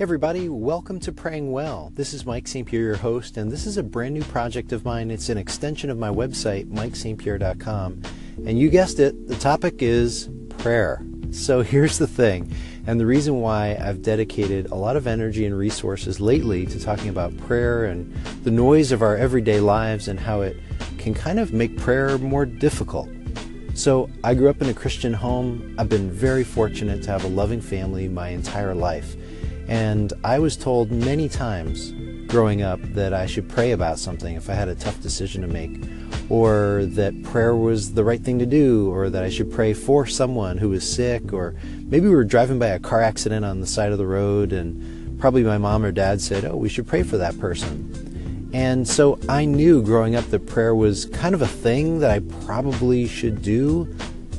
[0.00, 1.90] Everybody, welcome to Praying Well.
[1.96, 2.64] This is Mike St.
[2.64, 5.10] Pierre, your host, and this is a brand new project of mine.
[5.10, 8.02] It's an extension of my website, mikestpierre.com.
[8.46, 11.04] And you guessed it, the topic is prayer.
[11.32, 12.54] So here's the thing,
[12.86, 17.08] and the reason why I've dedicated a lot of energy and resources lately to talking
[17.08, 20.56] about prayer and the noise of our everyday lives and how it
[20.98, 23.08] can kind of make prayer more difficult.
[23.74, 25.74] So, I grew up in a Christian home.
[25.76, 29.16] I've been very fortunate to have a loving family my entire life.
[29.68, 31.92] And I was told many times
[32.26, 35.48] growing up that I should pray about something if I had a tough decision to
[35.48, 35.82] make,
[36.30, 40.06] or that prayer was the right thing to do, or that I should pray for
[40.06, 43.66] someone who was sick, or maybe we were driving by a car accident on the
[43.66, 47.02] side of the road and probably my mom or dad said, Oh, we should pray
[47.02, 48.50] for that person.
[48.52, 52.20] And so I knew growing up that prayer was kind of a thing that I
[52.46, 53.94] probably should do,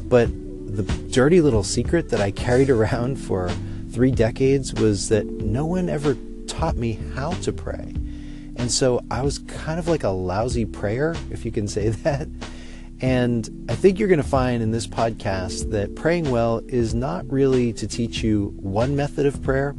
[0.05, 0.30] but
[0.76, 3.52] the dirty little secret that I carried around for
[3.91, 6.15] three decades was that no one ever
[6.48, 7.93] taught me how to pray.
[8.55, 12.27] And so I was kind of like a lousy prayer, if you can say that.
[13.01, 17.29] And I think you're going to find in this podcast that praying well is not
[17.31, 19.76] really to teach you one method of prayer.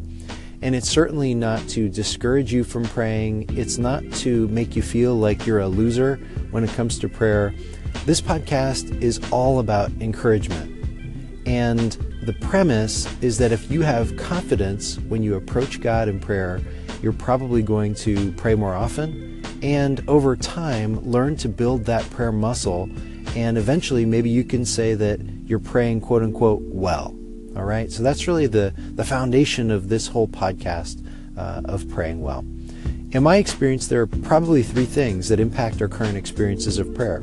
[0.62, 3.46] And it's certainly not to discourage you from praying.
[3.56, 6.16] It's not to make you feel like you're a loser
[6.50, 7.54] when it comes to prayer.
[8.06, 10.76] This podcast is all about encouragement.
[11.46, 16.60] And the premise is that if you have confidence when you approach God in prayer,
[17.02, 22.32] you're probably going to pray more often and over time learn to build that prayer
[22.32, 22.90] muscle.
[23.36, 27.16] And eventually, maybe you can say that you're praying quote unquote well.
[27.56, 27.90] All right.
[27.90, 31.04] So that's really the, the foundation of this whole podcast
[31.36, 32.44] uh, of praying well.
[33.12, 37.22] In my experience, there are probably three things that impact our current experiences of prayer.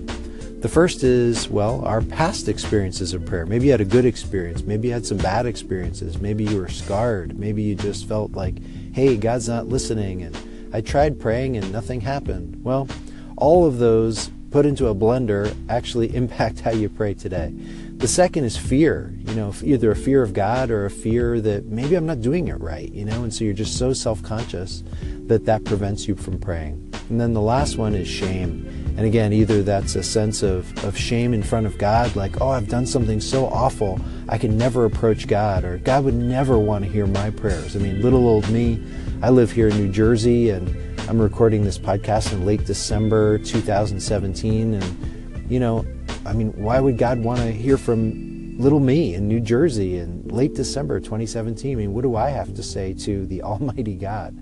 [0.60, 3.46] The first is, well, our past experiences of prayer.
[3.46, 4.64] Maybe you had a good experience.
[4.64, 6.20] Maybe you had some bad experiences.
[6.20, 7.38] Maybe you were scarred.
[7.38, 8.56] Maybe you just felt like,
[8.92, 10.24] hey, God's not listening.
[10.24, 10.36] And
[10.74, 12.64] I tried praying and nothing happened.
[12.64, 12.88] Well,
[13.36, 17.54] all of those put into a blender actually impact how you pray today.
[17.98, 21.66] The second is fear, you know, either a fear of God or a fear that
[21.66, 24.84] maybe I'm not doing it right, you know, and so you're just so self conscious
[25.28, 26.92] that that prevents you from praying.
[27.10, 28.87] And then the last one is shame.
[28.98, 32.50] And again, either that's a sense of, of shame in front of God, like, oh,
[32.50, 36.84] I've done something so awful, I can never approach God, or God would never want
[36.84, 37.76] to hear my prayers.
[37.76, 38.84] I mean, little old me,
[39.22, 40.68] I live here in New Jersey, and
[41.08, 44.74] I'm recording this podcast in late December 2017.
[44.74, 45.86] And, you know,
[46.26, 50.28] I mean, why would God want to hear from little me in New Jersey in
[50.28, 51.72] late December 2017?
[51.72, 54.36] I mean, what do I have to say to the Almighty God?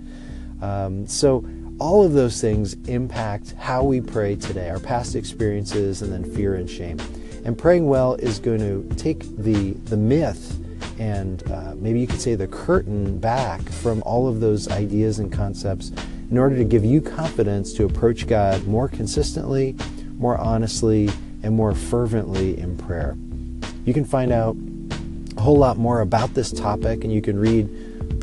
[0.61, 1.43] Um, so,
[1.79, 6.55] all of those things impact how we pray today, our past experiences, and then fear
[6.55, 6.99] and shame.
[7.43, 10.59] And praying well is going to take the, the myth
[10.97, 15.31] and uh, maybe you could say the curtain back from all of those ideas and
[15.31, 15.91] concepts
[16.31, 19.75] in order to give you confidence to approach God more consistently,
[20.17, 21.09] more honestly,
[21.43, 23.17] and more fervently in prayer.
[23.85, 24.55] You can find out
[25.37, 27.69] a whole lot more about this topic and you can read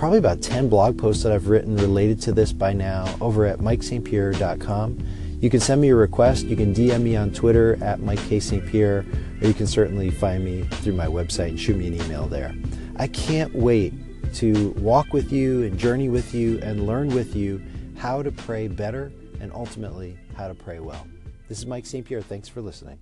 [0.02, 3.60] probably about 10 blog posts that I've written related to this by now over at
[3.60, 4.98] mikestpierre.com.
[5.38, 6.46] You can send me a request.
[6.46, 8.40] You can DM me on Twitter at Mike K.
[8.40, 8.66] St.
[8.66, 9.06] Pierre,
[9.40, 12.52] or you can certainly find me through my website and shoot me an email there.
[12.96, 13.94] I can't wait
[14.34, 17.62] to walk with you and journey with you and learn with you
[17.96, 21.06] how to pray better and ultimately how to pray well.
[21.48, 22.04] This is Mike St.
[22.04, 22.22] Pierre.
[22.22, 22.98] Thanks for listening.